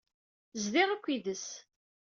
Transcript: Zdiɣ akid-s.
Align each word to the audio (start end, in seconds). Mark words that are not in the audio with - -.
Zdiɣ 0.63 0.89
akid-s. 0.95 1.47